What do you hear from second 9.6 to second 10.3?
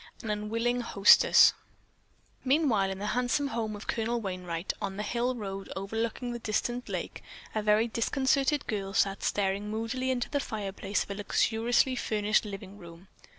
moodily into